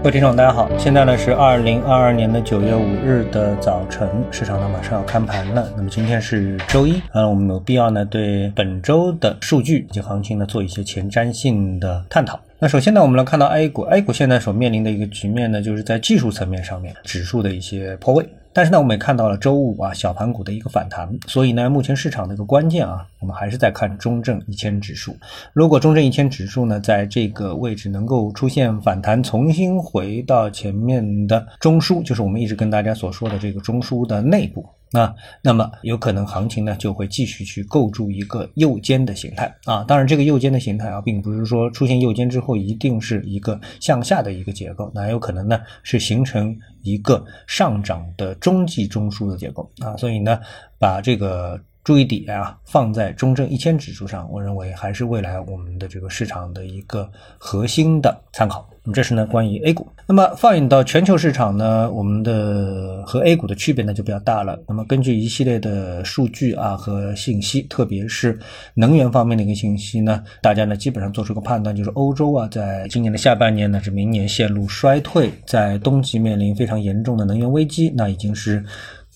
[0.00, 5.68] 各位听众，大家好，现在呢是二零二二年的九月五日的早晨，市场呢马上要开盘了。
[5.76, 12.38] 那么今天是周一，啊，我们有必要呢对本周的数据以及行情呢做一些前瞻性的探讨。
[12.60, 18.24] 那首先呢，我们来看到 A 股，A 股现在所面临的一个局面呢，就是在技术层面上面指数的一些破位。
[18.52, 25.16] 但是呢，我们也看到了周五啊小盘股的一个反弹，所以呢，目前市场的一个关键啊，我们还是在看中证一千指数。
[25.52, 34.66] 如果中证一千指数呢，在这个位置能够出现反弹，重新回到前面的中枢，就是我们一直跟大家所说的这个中枢的内部。
[34.92, 39.84] 啊，那么有可能行情呢就会继续去构筑一个右肩的形态啊。
[39.84, 49.96] 当然，这个右肩的形态啊，并不是说出现右肩之后一定是一个向下的一个结构，那有可能呢是形成一个上涨的中继中枢的结构啊。
[49.96, 50.40] 所以呢，
[50.78, 51.60] 把这个。
[51.88, 58.68] 注意点啊，放在中证一千指数上，我认为还是未来我们的这个市场的一个核心的参考。
[58.84, 59.88] 那么这是呢关于 A 股。
[60.06, 64.58] 那么放眼到全球市场呢，我们的和 A 股的区别呢就比较大了。
[64.68, 68.38] 那么根据一系列的数据啊和信息，特别是
[68.74, 78.62] 能源方面的一个信息呢，大家呢基本上做出个判断，就是欧洲啊在今年的下半年呢是明年陷入衰退，在冬季面临非常严重的能源危机，那已经是。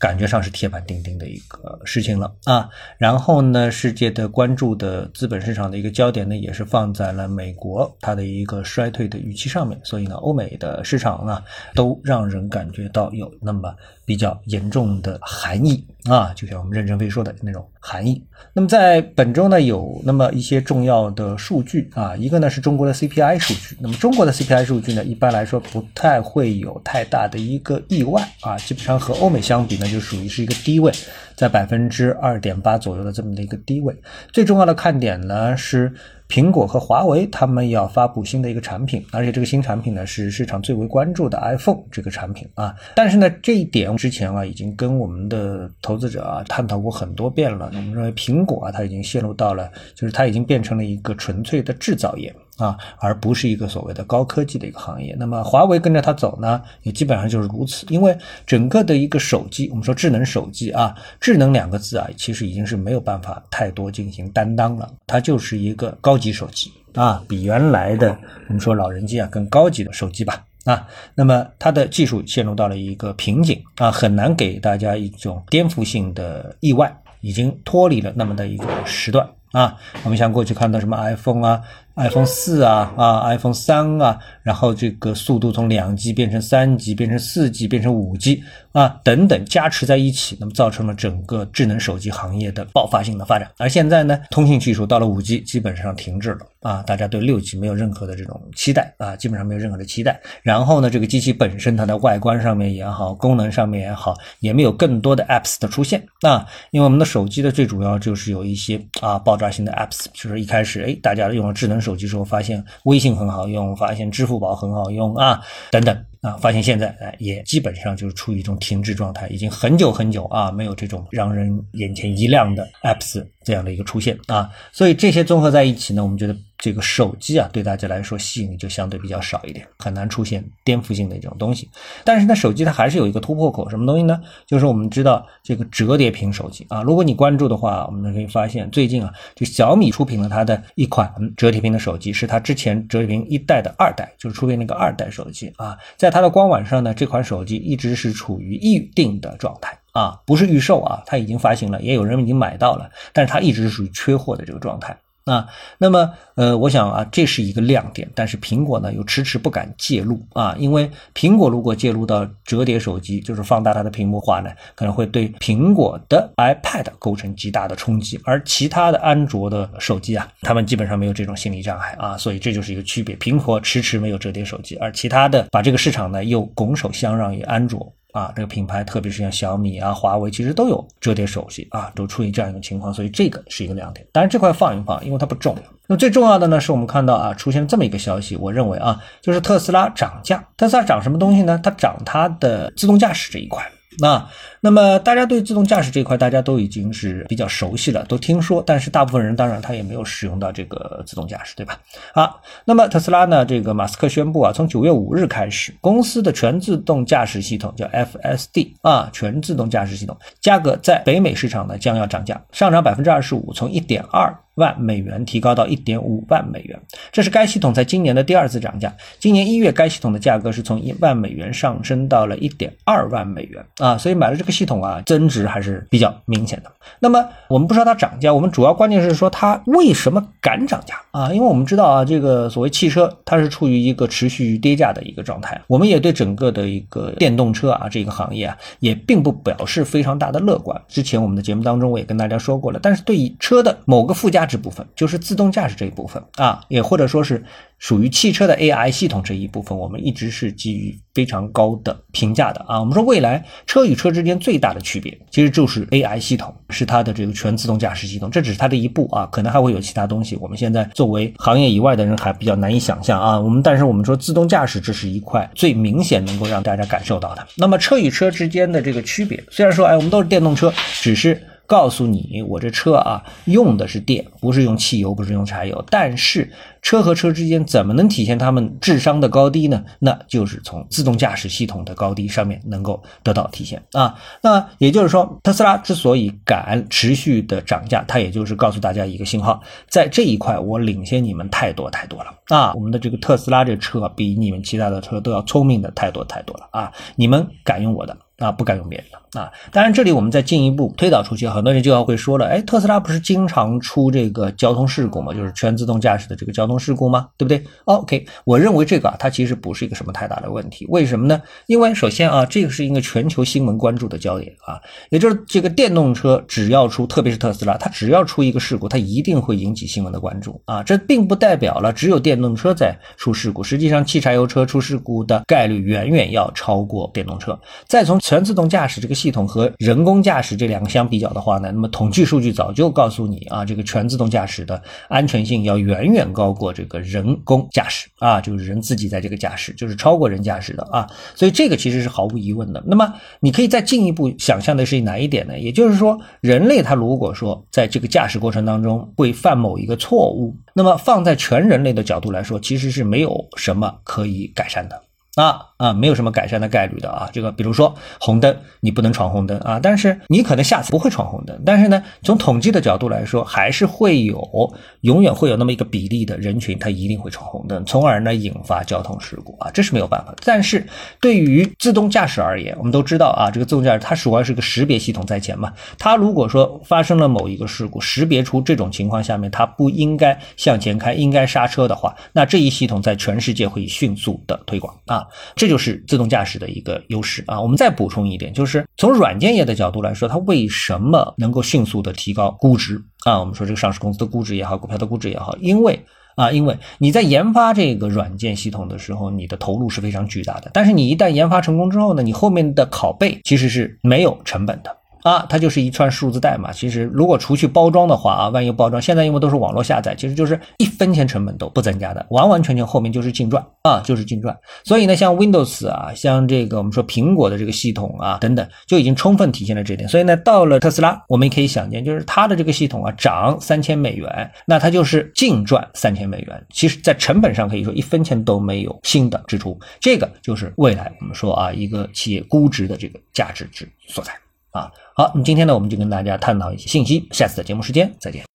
[0.03, 2.35] 感觉上是铁板钉钉的一个事情了。
[2.43, 11.41] 啊，然后呢，世界的关注的资本市场的一个焦点呢，也是放在了美国它的一个衰退的预期上面，所以呢，欧美的市场呢，
[11.73, 13.73] 都让人感觉到有那么
[14.05, 15.87] 比较严重的含义。
[16.11, 18.21] 啊，就像我们任正非说的那种含义。
[18.53, 21.89] 那么在本周呢，有那么一些重要的数据。
[21.95, 28.21] 啊，一个呢是中国的 CPI 数据，那么中国的 CPI 数据呢，一般来说不太会有太大的一个意外。
[28.41, 29.87] 啊，基本上和欧美相比呢。
[29.93, 30.91] 就属于是一个低位，
[31.37, 33.95] 在百分之二点八左右的这么的一个低位。
[34.33, 35.93] 最重要的看点呢是
[36.29, 42.75] 苹果和华为他们要发布新的一个产品，而且这个新产品呢是市场最为关注的 iPhone 这个产品啊。
[42.95, 47.71] 但是呢这一点之前啊已经跟我们的投资者啊探讨过很多遍了。
[47.75, 52.35] 我们认为苹果啊它已经陷入到了，就是它已经变成了一个纯粹的制造业。
[52.63, 55.17] 啊，而不是一个所谓的高科技的一个行业。
[55.19, 57.85] 那么华为跟着它走呢，也基本上就是如此。
[57.89, 64.89] 因为整个的一个手机，我们说智能手机啊，智能两个字啊，其实已经是没有办法太多进行担当了。
[65.09, 70.87] 它就是一个高级手机啊，比原来的我们说老人机啊更高级的手机吧啊。
[71.17, 79.29] 那么它的技术陷入到了一个瓶颈啊，很难给大家一种颠覆性的意外，已经脱离了那么的一个时段。
[79.53, 81.61] 啊，我们像过去看到什么 iPhone 啊、
[81.97, 88.43] iPhone 四啊、啊 iPhone 三啊，然后这个速度从两 G 变成三 G，变成四 G，变成五 G
[88.73, 93.51] 啊等等加持在一起，那么造成了整个智能手机行业的爆发性的发展。
[93.59, 100.19] 而现在呢，通信技术到了五 G，基本上停滞了啊，大家对六 G 没有任何的这种期待啊，基本上没有任何的期待。
[100.43, 109.37] 然后呢，这个机器本身它的外观上面也好，功能上面也好，也没有更多的 apps 的出现啊，因为我们的手机的最主要就是有一些啊爆。
[109.43, 116.05] 炸性的 apps 就是一开始，哎，大家用了智能手机时候，发现微信很好用，发现支付宝很好用啊，等等。
[116.23, 131.69] 啊，发现现在哎，也基本上就是处于一种停滞状态，已经很久很久啊，没有这种让人眼前一亮的 apps 这样的一个出现啊，所以这些综合在一起呢，我们觉得这个手机啊，对大家来说吸引力就相对比较少一点，很难出现颠覆性的这种东西。
[132.05, 134.21] 但是呢，手机它还是有一个突破口，什么东西呢？
[134.47, 155.47] 就是我们知道这个折叠屏手机啊，如果你关注的话，我们可以发现最近啊，就小米出品了它的一款折叠屏的手机，是它之前折叠屏一代的二代，就是出品那个二代手机啊，在它的官网上呢，这款手机一直是处于预定的状态啊，不是预售啊，它已经发行了，也有人已经买到了，但是它一直是属于缺货的这个状态啊。
[155.79, 173.17] 那么，呃，我想啊，这是一个亮点，但是苹果呢又迟迟不敢介入啊，因为苹果如果介入到折叠手机，就是放大它的屏幕话呢，可能会对苹果的 iPad 构成极大的冲击，而其他的安卓的手机啊，他们基本上没有这种心理障碍啊，所以这就是一个区别。
[173.17, 177.93] 苹果迟迟没有折叠手机，而其他的把这个市场呢又拱手相让于安卓。
[178.13, 184.07] 啊，这个品牌，特别是像小米啊、华为，其实都有折叠手机啊，都出现这样一个情况，所以这个是一个亮点。
[184.13, 185.63] 当然，这块放一放，因为它不重要。
[185.89, 190.43] 那最重要的呢，是我们看到啊，出现这么一个消息，我认为啊，就是特斯拉涨价。
[190.57, 191.59] 特斯拉涨什么东西呢？
[191.63, 193.63] 它涨它的自动驾驶这一块。
[193.99, 194.27] 那，
[194.61, 201.79] 那么大家对自动驾驶这块，大家都已经是比较熟悉了，都听说，但是大部分人当然他也没有使用到这个自动驾驶，对吧？
[202.15, 216.79] 好，那么特斯拉呢，这个马斯克宣布啊，从九月五日开始，公司的全自动驾驶系统叫 FSD 啊，全自动驾驶系统价格在北美市场呢将要涨价，上涨百分之二十五，从一点二万美元提高到一点五万美元，
[217.11, 218.95] 这是该系统在今年的第二次涨价。
[219.19, 226.71] 今年一月，该系统的价格是从一万美元上升到了一点二万美元啊，所以买了这个系统啊，增值还是比较明显的。
[227.01, 231.33] 那么我们不说它涨价，我们主要关键是说它为什么敢涨价啊？
[231.33, 240.83] 因为我们知道啊，这个所谓汽车它是处于一个持续跌价的一个状态，我们也对整个的一个电动车啊这个行业啊也并不表示非常大的乐观。
[240.89, 247.45] 之前我们的节目当中我也跟大家说过了，但是对于车的某个附加值部分就是自动驾驶这一部分啊，也或者说是
[247.79, 252.81] 属于汽车的 AI 系统这一部分，我们一直是基于非常高的评价的啊。
[252.81, 260.37] 我们说未来车与车之间最大的区别其实就是 AI 系统，是它的这个全自动驾驶系统，这只是它的一步啊，可能还会有其他东西。
[260.37, 263.39] 我们现在作为行业以外的人还比较难以想象啊。
[263.39, 267.47] 我们但是我们说自动驾驶这是一块最明显能够让大家感受到的。
[267.57, 271.41] 那么车与车之间的这个区别，虽然说哎我们都是电动车，只是。
[271.65, 275.83] 告诉你，我这车啊用的是电，不是用汽油，不是用柴油。
[275.89, 276.51] 但是
[276.83, 279.83] 车和车之间怎么能体现他们智商的高低呢？
[280.01, 284.15] 那就是从自动驾驶系统的高低上面能够得到体现啊。
[284.43, 292.75] 那也就是说，特斯拉之所以敢持续的涨价，它也就是告诉大家一个信号，在这一块我领先你们太多太多了啊。
[292.75, 296.93] 我们的这个特斯拉这车比你们其他的车都要聪明的太多太多了啊。
[297.15, 298.17] 你们敢用我的？
[298.39, 299.53] 啊，不敢用别人的啊！
[299.71, 305.33] 当然，这里我们再进一步推导出去，很多人就要会说了，哎，特斯拉不是经常出这个交通事故吗？
[305.33, 307.29] 就是全自动驾驶的这个交通事故吗？
[307.37, 310.87] 对不对？OK，我认为这个啊，它其实不是一个什么太大的问题。
[310.89, 311.41] 为什么呢？
[311.67, 320.83] 因为首先啊，这个是一个全球新闻关注的焦点啊，也就是这个电动车只要出，特别是特斯拉，它只要出一个事故，它一定会引起新闻的关注啊。
[320.83, 327.59] 这并不代表了只有电动车在出事故，实际上汽柴油车出事故的概率远远要超过电动车。
[327.89, 341.05] 再从全自动驾驶这个系统和人工驾驶这两个相比较的话呢，那么统计数据早就告诉你啊，这个全自动驾驶的安全性要远远高过过这个人工驾驶啊，就是人自己在这个驾驶，就是超过人驾驶的啊，
[341.35, 342.81] 所以这个其实是毫无疑问的。
[342.87, 345.59] 那么你可以再进一步想象的是哪一点呢？
[345.59, 355.03] 也就是说，人类他如果说在这个驾驶过程当中会犯某一个错误，那么放在全人类的角度来说，其实是没有什么可以改善的。
[355.37, 357.29] 啊啊，没有什么改善的概率的啊。
[357.33, 359.81] 这个比如说红灯，你不能闯红灯啊。
[359.83, 361.59] 但是你可能下次不会闯红灯。
[361.65, 369.71] 但是呢，从统计的角度来说，还是会有永远会有那么一个比例的人群，他一定会闯红灯，从而呢引发交通事故啊。
[369.73, 370.35] 这是没有办法。
[370.45, 370.87] 但是
[371.19, 375.73] 对于自动驾驶而言，我们都知道啊，这个自动驾驶它主要是个识别系统在前嘛。
[375.99, 385.22] 它如果说发生了某一个事故，识别出这种情况下面它不应该向前开，应该刹车的话，那这一系统在全世界会迅速的推广啊。
[385.55, 387.61] 这就是自动驾驶的一个优势啊！
[387.61, 393.39] 我们再补充一点，就是从软件业的角度来说，它为什么能够迅速的提高估值啊？
[393.41, 396.05] 我们说这个上市公司的估值也好，股票的估值也好，因为
[396.37, 400.71] 啊，因为你在研发这个软件系统的时候，你的投入是非常巨大的。
[400.73, 404.97] 但是你一旦研发成功之后呢，你后面的拷贝其实是没有成本的。
[405.23, 406.73] 啊，它就是一串数字代码。
[406.73, 414.57] 其实如果除去包装的话啊，万一包装，现在因为都是网络下载，其实就是一分钱成本都不增加的，完完全全后面就是净赚啊，就是净赚。
[414.85, 420.09] 所以呢，像 Windows 啊，像这个我们说苹果的这个系统啊等等，就已经充分体现了这点。
[420.09, 426.67] 所以呢，到了特斯拉，我们也可以想见，就是它的这个系统啊涨三千美元，那它就是净赚三千美元。
[426.71, 434.33] 其实，在成本上可以说一分钱都没有新的支出，这个就是未来我们说啊一个企业估值的这个价值之所在。
[434.73, 438.52] 啊，好，那么今天呢，我们就跟大家探讨一些信息，下次的节目时间再见。